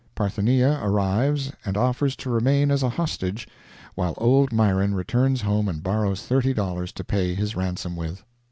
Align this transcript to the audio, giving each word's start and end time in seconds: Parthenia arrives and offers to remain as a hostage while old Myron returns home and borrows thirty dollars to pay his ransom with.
Parthenia 0.15 0.79
arrives 0.81 1.51
and 1.63 1.77
offers 1.77 2.15
to 2.15 2.31
remain 2.31 2.71
as 2.71 2.81
a 2.81 2.89
hostage 2.89 3.47
while 3.93 4.15
old 4.17 4.51
Myron 4.51 4.95
returns 4.95 5.41
home 5.41 5.69
and 5.69 5.83
borrows 5.83 6.23
thirty 6.23 6.55
dollars 6.55 6.91
to 6.93 7.03
pay 7.03 7.35
his 7.35 7.55
ransom 7.55 7.95
with. 7.95 8.23